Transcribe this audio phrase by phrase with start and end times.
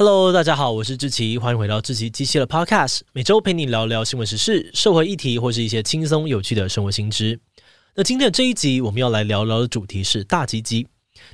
[0.00, 7.38] Hello，大家好，我是志奇，欢迎回到志祺七七的 Podcast，每周陪你聊聊新闻时事、社会议题或是一些轻松有趣的生活新知。
[7.94, 10.86] 那今天的这一集，我们要来聊聊的主题是大鸡鸡。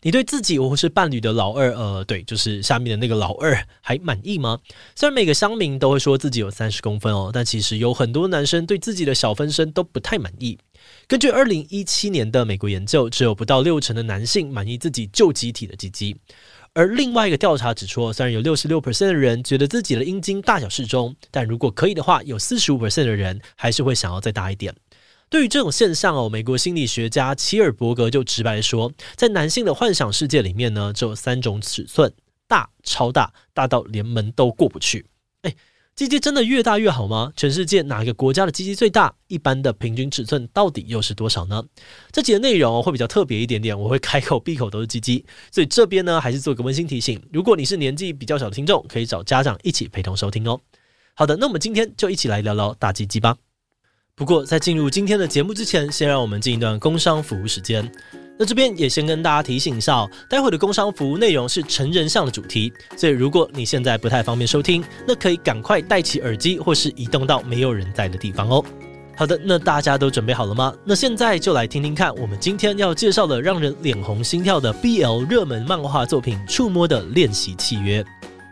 [0.02, 4.58] 你对自己或是伴侣的老二，呃，对，就是下面的那个老二，还满意吗？
[4.96, 10.58] 虽然每个乡民都会说自己有三十公分哦，但其实有很多男生对自己的小分身都不太满意。
[11.06, 16.16] 根据二零一七年的美国研究，只有不到六成的男性满意自己旧机体的鸡鸡。
[16.76, 24.74] 而另外一个调查指出，虽然有六十六 percent 的人觉得自己的阴茎大小适中，但如果可以的话，有四十五 percent 的人还是会想要再大一点。
[25.30, 32.12] 对于这种现象哦，美国心理学家齐尔伯格就直白说，在男性的幻想世界里面呢，只有三种尺寸：
[32.46, 35.06] 大、超大、大到连门都过不去。
[35.42, 35.54] 哎。
[35.96, 37.32] 鸡鸡真的越大越好吗？
[37.34, 39.14] 全世界哪个国家的鸡鸡最大？
[39.28, 41.64] 一般的平均尺寸到底又是多少呢？
[42.12, 50.60] 这集的内容会比较特别一点点，我会开口闭口都是鸡鸡，所以这边呢还是做个温馨提醒：如果你是年纪比较小的听众，可以找家长一起陪同收听哦。
[51.14, 53.38] 好的，那我们今天就一起来聊聊大鸡鸡吧。
[54.18, 57.86] 不过在进入今天的节目之前，先让我们进一段工商服务时间。
[58.38, 68.64] 那这边也先跟大家提醒一下，待会的工商服务内容是成人向的主题，所以如果你现在不太方便收听，那可以赶快戴起耳机或是移动到没有人在的地方哦。
[69.18, 70.72] 好的，那大家都准备好了吗？
[70.82, 78.02] 那现在就来听听看，我们今天要介绍的让人脸红心跳的 BL 热门漫画作品《触摸的练习契约》。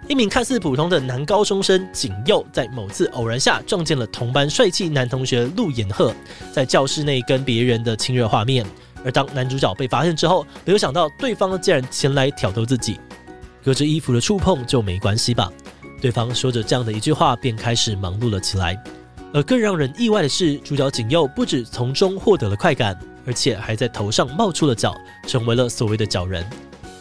[0.07, 6.13] 一名看似普通的男高中生景佑，在某次偶然下撞见了同班帅气男同学陆延赫，
[6.53, 8.67] 在教室内跟别人的亲热画面。
[9.03, 13.01] 而当男主角被发现之后，没有想到对方竟然前来挑逗自己，
[13.65, 15.51] 隔着衣服的触碰就没关系吧？
[16.03, 18.79] 对方说着这样的一句话，便开始忙碌了起来。
[19.33, 22.95] 而更让人意外的是，主角景佑不止从中获得了快感，
[23.27, 24.95] 而且还在头上冒出了角，
[25.27, 26.47] 成为了所谓的角人。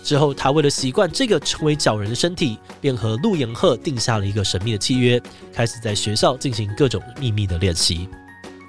[0.03, 5.21] 之后，他为了习惯这个成为角人的身体，便和陆延鹤定下了一个神秘的契约，
[5.53, 8.09] 开始在学校进行各种秘密的练习。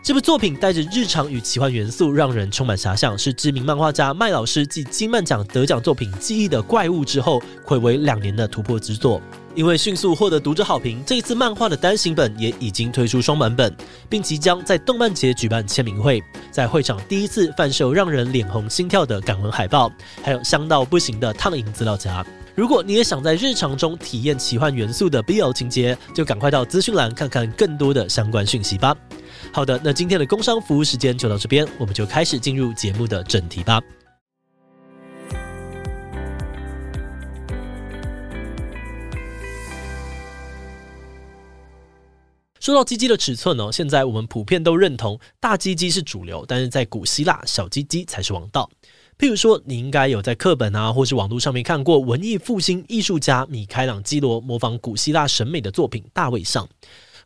[0.03, 9.21] 这部作品带着日常与奇幻元素，让人充满遐想，是知名漫画家麦老师继金漫奖得奖作品《记忆的怪物》之后，暌违两年的突破之作。
[9.55, 13.73] 因为迅速获得读者好评，这一次漫画的单行本也已经推出双版本，
[14.09, 19.91] 并即将在动漫节举办签名会，在会场第一次贩售让人脸红心跳的感文海报，
[20.23, 22.25] 还有香到不行的烫银资料夹。
[22.57, 28.95] 如果你也想在日常中体验奇幻元素的 BL 情节，就赶快到资讯栏看看更多的相关讯息吧。
[29.53, 33.81] 好的，那今天的工商服务时间就到这边，我们就开始进入节目的正题吧。
[42.65, 48.71] 说到鸡鸡的尺寸呢，现在我们普遍都认同大鸡鸡是主流，但是在古希腊，小鸡鸡才是王道。
[49.19, 56.65] 譬如说，你应该有在课本啊，或是网络上面看过文艺复兴艺术家米开朗基罗模仿古希腊审美的作品《大卫像》。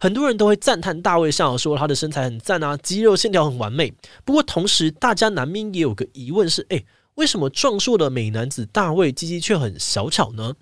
[0.00, 3.94] 很多人都会赞叹大卫像，说他的身材很赞啊，肌肉线条很完美。
[4.24, 6.84] 不过同时，大家难免也有个疑问是：诶，
[7.14, 10.54] 为什么壮硕的美男子大卫鸡鸡却很小巧呢？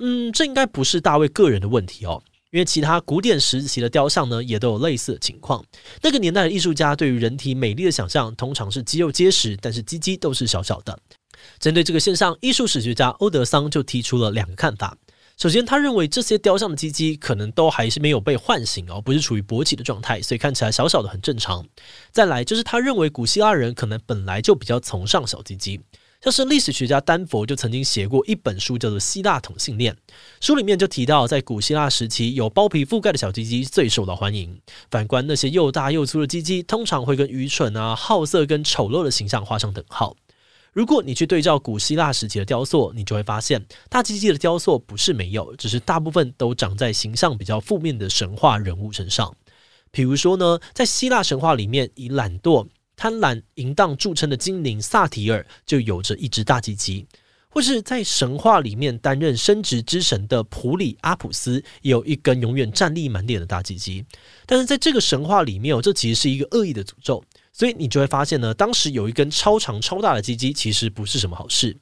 [0.00, 2.20] 嗯，这应该不是大卫个人的问题哦，
[2.54, 5.60] 因为其他古典时期的雕像呢，也都有类似的情况。
[6.00, 10.96] 那个年代的艺术家对于人体美丽的想象，通常是肌肉结实，但是鸡鸡都是小小的。
[11.58, 14.96] 针对这个现象，艺术史学家欧德桑就提出了两个看法。
[15.36, 21.66] 首先，他认为这些雕像的鸡鸡可能都还是没有被唤醒哦，不是处于勃起的状态，所以看起来小小的很正常。
[22.12, 25.80] 再来，就是他认为古希腊人可能本来就比较崇尚小鸡鸡，
[26.24, 29.92] 像是历史学家丹佛就曾经写过一本书叫做《希腊同性恋》，
[30.40, 34.58] 书里面就提到，在古希腊时期，有包皮覆盖的小鸡鸡最受到欢迎。
[34.90, 40.16] 反观那些又大又粗的鸡鸡，通常会跟愚蠢啊、好色跟丑陋的形象画上等号。
[40.72, 49.36] 如果你去对照古希腊时期的雕塑，你就会发现大鸡鸡的雕塑不是没有，只是大部分都长在形象比较负面的神话人物身上。
[49.90, 57.04] 比如说呢，在希腊神话里面，以懒惰、贪婪、淫荡著称的精灵萨提尔就有着一只大鸡鸡；
[57.48, 64.04] 或是在神话里面担任生殖之神的普里阿普斯，也有一根永远战力满点的大鸡鸡。
[64.46, 67.22] 但是在这个神话里面，这其实是一个恶意的诅咒。
[67.52, 71.76] 所以你就会发现呢，当时有一根超长超大的鸡鸡，其实不是什么好事。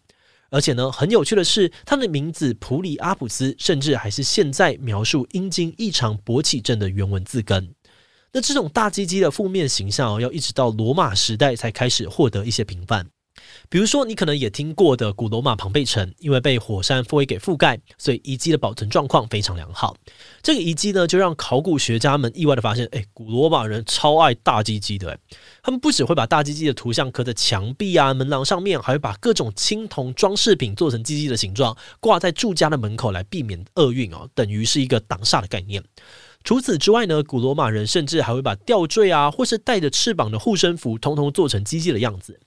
[0.51, 7.75] 而且呢，很有趣的是，他的名字普里阿普斯，甚至还是现在描述阴茎异常勃起症的原文字根。
[8.33, 13.07] 那这种大鸡鸡的负面形象哦，要一直到罗马时代才开始获得一些平反。
[13.69, 19.97] 比如说，你可能也听过的古罗马庞贝城，因为被火山灰给覆盖，所以遗迹的保存状况非常良好。
[20.43, 25.19] 这个遗迹呢，就让考古学家们意外的发现，诶，古罗马人超爱大鸡鸡的，
[25.63, 35.83] 他们不只会把大鸡鸡的图像刻在墙壁啊、门廊上面，还会把各种青铜装饰品做成鸡鸡的形状，挂在住家的门口来避免厄运哦，等于是一个挡煞的概念。
[36.45, 42.41] 除此之外呢，古罗马人甚至还会把吊坠啊，或是带着翅膀的护身符，通通做成鸡鸡的样子。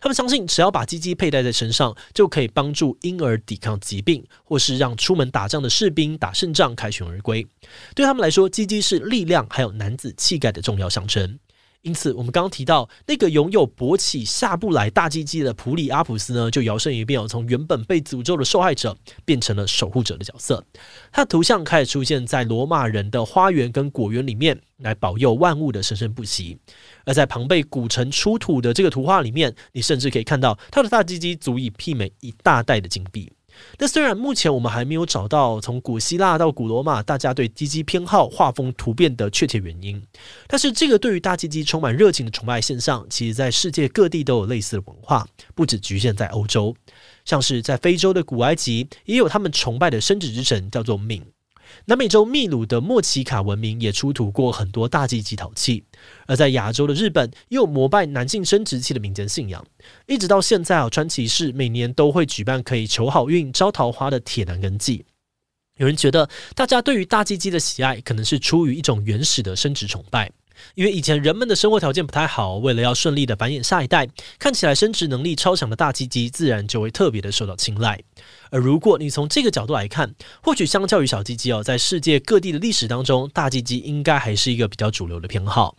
[0.00, 7.46] 他们相信，只要把鸡鸡佩戴在身上，就可以帮助婴儿抵抗疾病，或是让出门打仗的士兵打胜仗凯旋而归。
[7.94, 11.38] 对他们来说，鸡鸡是力量还有男子气概的重要象征。
[11.82, 20.62] 因此，我们刚刚提到那个拥有勃起下不来大鸡鸡的普里阿普斯呢，就摇身一变，从原本被诅咒的受害者变成了守护者的角色。
[21.12, 26.58] 他的图像开始出现在罗马人的花园跟果园里面，来保佑万物的生生不息。
[27.04, 33.32] 而在庞贝古城出土的这个图画里面，你甚至可以看到他的大鸡鸡足以媲美一大袋的金币。
[33.78, 40.02] 那虽然目前我们还没有找到从古希腊到古罗马大家对鸡鸡偏好画风突变的确切原因，
[40.46, 46.74] 但是这个对于大鸡鸡充满热情的崇拜现象，其实在世界各地都有类似的文化，不止局限在欧洲，
[47.24, 51.24] 像是在非洲的古埃及也有他们崇拜的生殖之神，叫做敏。
[51.86, 55.84] 南美洲秘鲁的莫奇卡文明也出土过很多大鸡鸡陶器，
[56.26, 59.64] 而在亚洲的日本也有膜拜男性生殖器的民间信仰。
[60.06, 65.04] 一直到现在啊，川崎市每年都会举办可以求好运、招桃花的铁男根祭。
[65.76, 70.32] 有人觉得，大家对于大鸡鸡的喜爱，可能是出于一种原始的生殖崇拜。
[70.74, 74.08] 因为以前人们的生活条件不太好，为了要顺利的繁衍下一代，
[74.38, 78.00] 看起来生殖能力超强的大鸡鸡自然就会特别的受到青睐。
[78.50, 85.76] 而如果你从这个角度来看，或许相较于小鸡鸡哦，在世界各地的历史当中，大鸡鸡应该还是一个比较主流的偏好。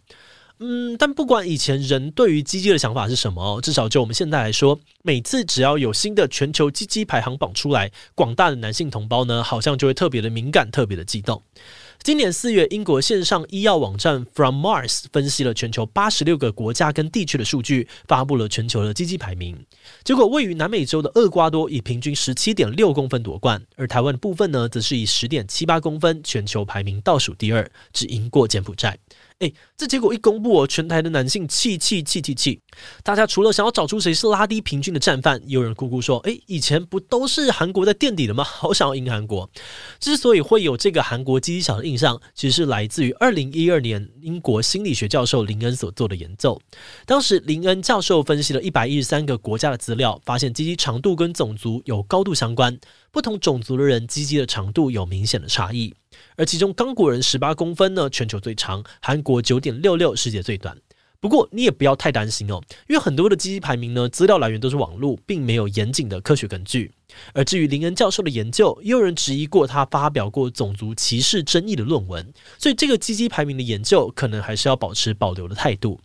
[0.61, 11.41] 嗯，但不管以前人对于鸡鸡的想法是什么，至少就我们现在来说，每次只要有新的全球鸡鸡排行榜出来，广大的男性同胞呢，好像就会特别的敏感，特别的激动。
[12.01, 19.65] 今年四月，英国线上医药网站 From Mars 分析了全球八十六个国家跟地区的数据，发布了全球的积极排名。
[20.05, 28.97] 结果，位于南美洲的厄瓜多以平均十七点六公分夺冠，而台湾部分呢，则是以十点七八公分，全球排名倒数第二，只赢过柬埔寨。
[29.39, 32.59] 诶，这结果一公布哦，全台的男性气气气气气！
[33.03, 38.43] 大家除了想要找出谁是拉低平均的战犯，也有人哭哭说：“诶，以前不都是韩国在垫底的吗？
[38.43, 39.49] 好想要赢韩国。”
[39.97, 46.61] 之所以会有这个韩国鸡鸡小的印象，其实是来自于二零一二年英国心理学教授林恩所做的研究。
[47.05, 52.77] 当时林恩教授分析了一百一十三个国家的资料，发现鸡鸡长度跟种族有高度相关，
[53.09, 55.93] 不同种族的人鸡鸡的长度有明显的差异。
[56.37, 60.77] 而其中，刚果人十八公分呢，全球最长；韩国九点六六，世界最短。
[61.19, 66.93] 不过，你也不要太担心哦，因为很多的鸡鸡排名呢，资料来源都是网络，并没有严谨的科学根据。
[67.33, 75.99] 而至于林恩教授的研究，也有人质疑过他发表过种族歧视争议的论文，所以这个鸡鸡排名的研究，可能还是要保持保留的态度。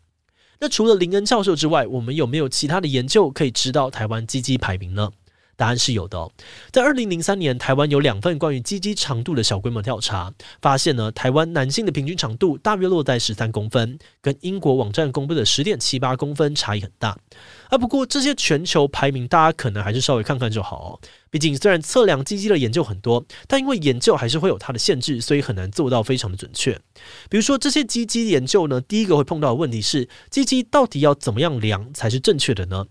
[0.59, 5.13] 那除了林恩教授之外，我们有没有其他的研究可以知道台湾鸡鸡排名呢？
[5.57, 6.31] 答案是有的，
[6.73, 17.17] 在二零零三年，台湾有两份关于鸡鸡长度的小规模调查，发现呢，台湾男性的平均长度大约落在十三公分，跟英国网站公布的十点七八公分差异很大。
[17.69, 21.01] 啊，不过这些全球排名，大家可能还是稍微看看就好哦。
[21.31, 26.79] 毕竟虽然测量鸡鸡的研究很多，但因为研究还是会有它的限制，所以很难做到非常的准确。
[27.29, 32.87] 比如说这些鸡鸡研究呢，第一个会碰到的问题是，鸡鸡到底要怎么样量才是正确的呢？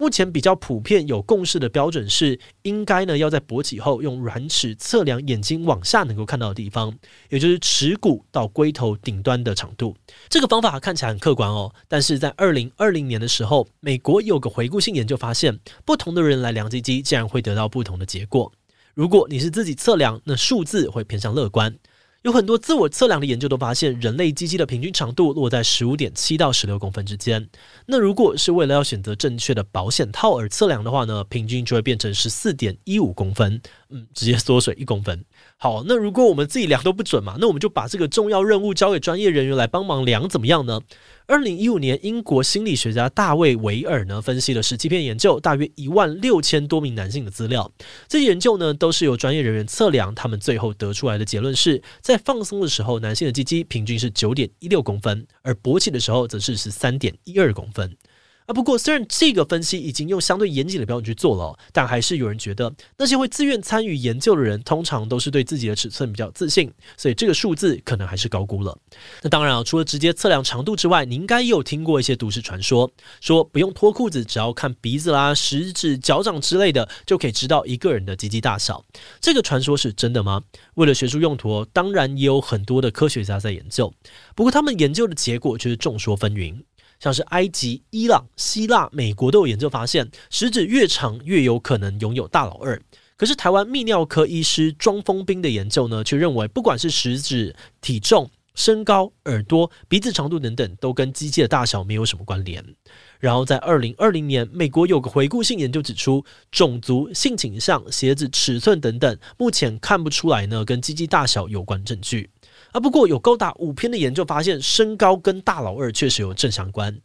[0.00, 6.96] 目前比较普遍有共识的标准是，应该呢要在勃起后用软尺测量眼睛往下能够看到的地方，
[7.30, 9.96] 也就是耻骨到龟头顶端的长度。
[10.28, 18.52] 这个方法看起来很客观哦，但是在二零二零年的时候，美国有个回顾性研究发现，不同的人来量鸡鸡，竟然会得到不同的结果。
[18.94, 21.76] 如果你是自己测量，那数字会偏向乐观。
[22.22, 27.48] 有很多自我测量的研究都发现，人类鸡鸡的平均长度落在十五点七到十六公分之间。
[27.86, 35.24] 那如果是为了要选择正确的保险套而测量的话呢，平均就会变成十四点一五公分，嗯，直接缩水一公分。
[35.56, 40.80] 好，那如果我们自己量都不准嘛，那我们就把这个重要任务交给专业人员来帮忙量，怎么样呢？
[41.26, 47.70] 二零一五年，英国心理学家大卫维尔呢分析了十七篇研究，大约一万六千多名男性的资料。
[48.08, 57.94] 这些研究呢都是由专业人员测量，他们最后得出来的结论是在放松的时候，男性的鸡鸡平均是九点一六公分，而勃起的时候则是十三点一二公分。
[58.48, 68.74] 啊，不过虽然这个分析已经用相对严谨的标准去做了，但还是有人觉得那些会自愿参与研究的人，通常都是对自己的尺寸比较自信，所以这个数字可能还是高估了。
[69.20, 72.90] 那当然啊，除了直接测量长度之外，你应该也有听过一些都市传说，
[73.20, 78.82] 说不用脱裤子，只要看鼻子啦、食指、脚掌之类的，就可以知道一个人的鸡鸡大小。
[79.20, 80.42] 这个传说是真的吗？
[80.76, 83.92] 为了学术用途，当然也有很多的科学家在研究，
[84.34, 86.62] 不过他们研究的结果却是众说纷纭。
[87.00, 92.80] 像是埃及、伊朗、希腊、美国都有研究发现，食指越长越有可能拥有大老二。
[93.16, 102.64] 可是台湾泌尿科医师庄丰彬的研究呢，却认为不管是食指、体重、身高、耳朵、鼻子长度等等，都跟鸡鸡的大小没有什么关联。
[103.18, 112.30] 然后在二零二零年，美国有个回顾性研究指出，种族、性倾向、鞋子尺寸等等，目前看不出来呢跟鸡鸡大小有关证据。
[112.72, 117.00] 啊，不过有高达五篇的研究发现，身高跟大老二确实有正相关。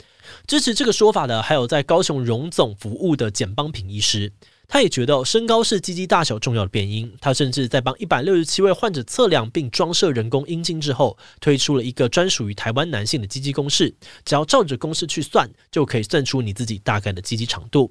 [0.45, 4.31] 支持这个说法的，还有在高雄荣总服务的简邦平医师，
[4.67, 7.13] 他也觉得身高是鸡鸡大小重要的变因。
[7.21, 13.93] 他甚至在帮一百六十七位患者测量并装设人工阴茎之后，推出了一个专属于台湾男性的鸡鸡公式，
[14.25, 17.89] 只要照着公式去算，就可以算出你自己大概的鸡鸡长度。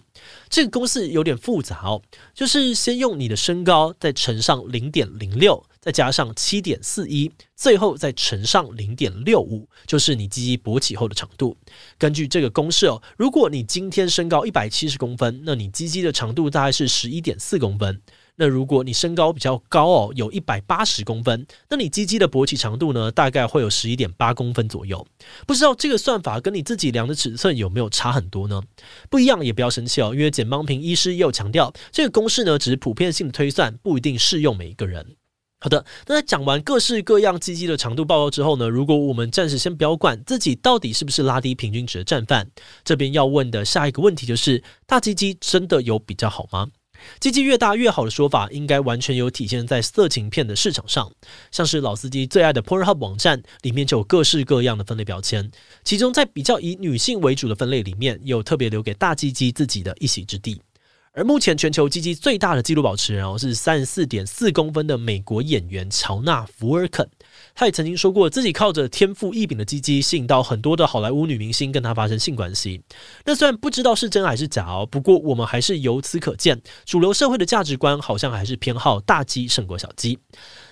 [0.51, 2.03] 这个公式有点复杂哦，
[2.35, 5.65] 就是先用你的身高再乘上零点零六。
[5.83, 11.57] 再加上七点四一，最后再乘上零点六五，就是你鸡鸡勃起后的长度。
[11.99, 18.01] 根据这个公式哦，如果你今天身高一百七十公分，那你鸡鸡的长度大概是十一点四公分。
[18.37, 25.05] 那如果你身高比较高哦，有一百八十公分，那你鸡鸡的勃起长度呢，大概会有十一点八公分左右。
[25.49, 28.63] 不知道这个算法跟你自己量的尺寸有没有差很多呢？
[29.11, 35.17] 不一样也不要生气哦，因为简邦平医师也有强调，这个公式呢只是普遍性的推算，不一定适用每一个人。
[35.63, 42.51] 好的，那在讲完各式各样鸡鸡的长度报告之后呢，如果我们暂时先不要管自己到底是不是拉低平均值的战犯，
[42.85, 46.67] 这边要问的下一个问题就是：大鸡鸡真的有比较好吗？
[47.21, 51.13] 鸡鸡越大越好的说法，应该完全有体现在色情片的市场上，
[51.53, 55.49] 像是老司机最爱的 Pornhub 网站里面就有各式各样的分类标签，
[55.85, 60.61] 其中在比较以女性为主的分类里面，有特别留给大鸡鸡自己的一席之地。
[61.15, 67.07] 而目前全球鸡鸡最大的纪录保持人哦，是三十四点四公分的美国演员乔纳·福尔肯。
[67.55, 72.81] 他也曾经说过，自己靠着天赋异禀的鸡鸡，吸引到很多的好莱坞女明星跟他发生性关系。
[73.27, 80.19] 那虽然不知道是真还是假哦，不过我们还是由此可见，主流社会的价值观好像还是偏好大鸡胜过小鸡。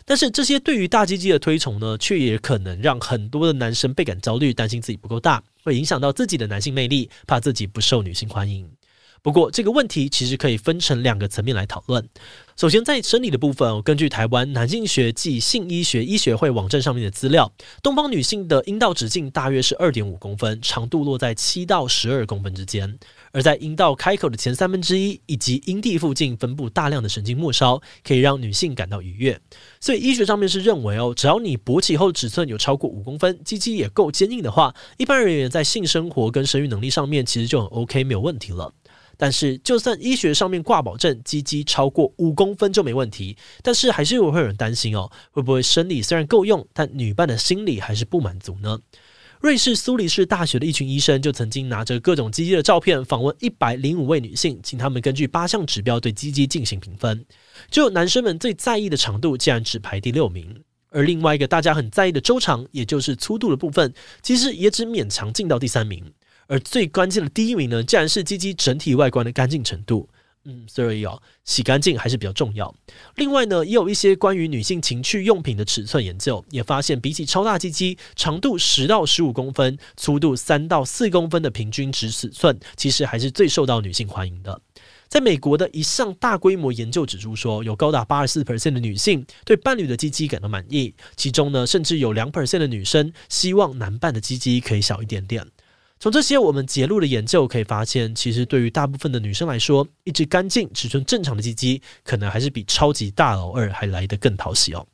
[0.06, 8.79] 但是这些对于大鸡鸡的推崇呢，却也可能让很多的男生倍感焦虑，担心自己不够大，会影响到自己的男性魅力，怕自己不受女性欢迎。
[9.22, 12.08] 不过，这个问题其实可以分成两个层面来讨论。
[12.56, 17.50] 首先，在生理的部分，根据台湾男性学暨性医学医学会网站上面的资料，
[17.82, 22.98] 东方女性的阴道直径大约是二点五公分，长度落在七到十二公分之间。
[23.32, 29.40] 而在阴道开口的前三分之一以及阴蒂附近分布大量的神经末梢，可以让女性感到愉悦。
[29.80, 38.74] 所以医学上面是认为哦，只要你勃起后尺寸有超过五公分，鸡鸡也够坚硬的话，一般人员在性生活跟生育能力上面其实就很 OK，没有问题了。
[39.22, 48.78] 但是，就算医学上面挂保证，鸡鸡超过五公分就没问题，但是还是会有人担心哦，会不会生理虽然够用，但女伴的心理还是不满足呢？
[49.40, 57.26] 瑞士苏黎世大学的一群医生就曾经拿着各种鸡鸡的照片访问一百零五位女性，请他们根据八项指标对鸡鸡进行评分，
[57.70, 66.10] 就男生们最在意的长度竟然只排第六名，而另外一个大家很在意的周长，也就是粗度的部分，其实也只勉强进到第三名。
[66.50, 70.08] 而最关键的第一名呢，竟然是鸡鸡整体外观的干净程度。
[70.44, 72.74] 嗯，所以哦，洗干净还是比较重要。
[73.16, 84.60] 另外呢，也有一些关于女性情趣用品的尺寸研究，也发现比起超大鸡鸡，长度十到十五公分、粗度三到四公分的平均值尺寸，其实还是最受到女性欢迎的。
[85.08, 95.46] 在美国的一项大规模研究指出说，有高达八十四 percent 的女性对伴侣的鸡鸡感到满意，其中呢，甚至有两 percent 的女生希望男伴的鸡鸡可以小一点点。
[96.02, 104.86] 从这些我们揭露的研究可以发现，其实对于大部分的女生来说，一只干净、尺寸正常的鸡鸡，可能还是比超级大老二还来得更讨喜哦。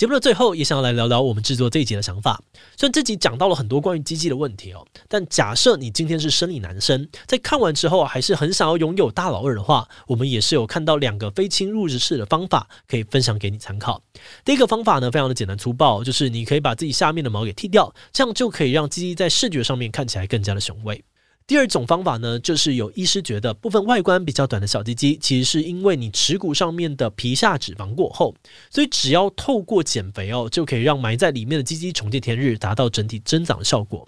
[0.00, 2.40] 节目的最后，也想要来聊聊我们制作这一集的想法。
[2.74, 14.02] 虽然这集讲到了很多关于鸡鸡的问题哦，但假设你今天是生理男生，在看完之后还是很想要拥有大老二的话，我们也是有看到两个非侵入式的方法可以分享给你参考。
[14.42, 21.04] 第一个方法呢，非常的简单粗暴，就是你可以把自己下面的毛给剃掉，这样就可以让鸡鸡在视觉上面看起来更加的雄伟。
[21.50, 28.32] 第二种方法呢，就是有医师觉得部分外观比较短的小鸡鸡，其实是因为你耻骨上面的皮下脂肪过厚，
[28.70, 34.06] 所以只要透过减肥哦，就可以让埋在里面的鸡鸡重见天日，达到整体增长的效果。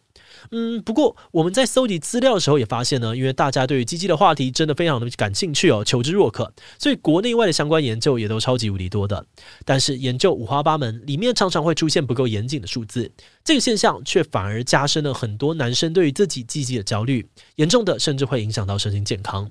[0.51, 9.27] 嗯，不过我们在搜集资料的时候也发现呢，因为大家对于鸡鸡的话题真的非常的感兴趣哦，求知若渴，所以国内外的相关研究也都超级无敌多的。
[9.65, 13.11] 但是研究五花八门，里面常常会出现不够严谨的数字，
[13.45, 19.51] 这个现象却反而加深了很多男生对于自己鸡鸡的焦虑，严重的甚至会影响到身心健康。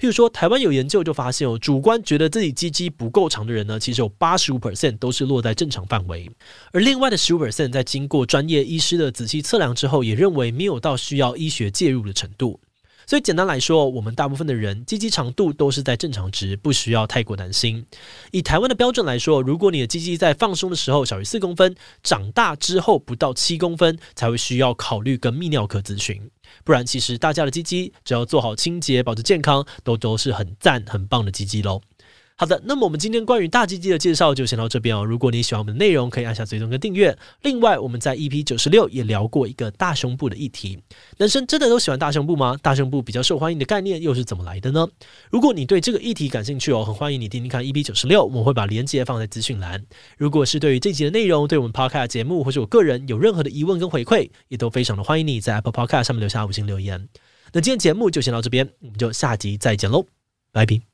[0.00, 6.30] 譬如说，台湾有研究就发现哦，主观觉得自己鸡鸡不够长的人呢，其实有八十五 percent 都是落在正常范围，
[6.72, 12.58] 而另外的十五 percent 在经过专业医师的仔细测量之后，也认为没有到需要医学介入的程度。
[13.06, 17.84] 所以简单来说，我们大部分的人鸡鸡长度都是在正常值，不需要太过担心。
[18.30, 26.30] 以台湾的标准来说，如果你的鸡鸡在放松的时候小于四公分，长大之后不到七公分，才会需要考虑跟泌尿科咨询。
[26.64, 31.80] 不然，其实大家的鸡鸡只要做好清洁、保持健康，都都是很赞、很棒的鸡鸡喽。
[32.40, 35.04] 好的，那么我们今天关于大鸡鸡的介绍就先到这边哦。
[35.04, 37.14] 如果你喜欢我们的内容，可以按下追踪跟订阅。
[37.42, 40.78] 另外，我们在 EP 九十六也聊过一个大胸部的议题。
[41.18, 42.56] 男生真的都喜欢大胸部吗？
[42.62, 44.88] 大胸部比较受欢迎的概念又是怎么来的呢？
[45.30, 49.84] 如果你对这个议题感兴趣哦，很欢迎你听听看 EP 九十六，我们会把链接放在资讯栏。
[50.16, 57.06] 如果是对于这集的内容，对我们 Podcast 节目或者我个人有任何的疑问跟回馈，也都非常的欢迎你在 Apple Podcast 上面留下五星留言。
[57.52, 60.06] 那今天节目就先到这边，我们就下集再见喽，
[60.52, 60.89] 拜拜。